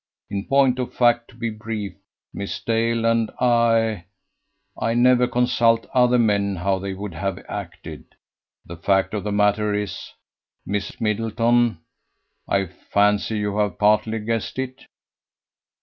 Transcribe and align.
In 0.31 0.45
point 0.47 0.79
of 0.79 0.95
fact, 0.95 1.29
to 1.29 1.35
be 1.35 1.51
brief, 1.51 1.93
Miss 2.33 2.59
Dale 2.61 3.05
and 3.05 3.29
I... 3.39 4.05
I 4.75 4.95
never 4.95 5.27
consult 5.27 5.85
other 5.93 6.17
men 6.17 6.55
how 6.55 6.79
they 6.79 6.95
would 6.95 7.13
have 7.13 7.37
acted. 7.47 8.05
The 8.65 8.77
fact 8.77 9.13
of 9.13 9.23
the 9.23 9.31
matter 9.31 9.75
is, 9.75 10.11
Miss 10.65 10.99
Middleton... 10.99 11.81
I 12.47 12.65
fancy 12.65 13.37
you 13.37 13.57
have 13.59 13.77
partly 13.77 14.17
guessed 14.17 14.57
it." 14.57 14.87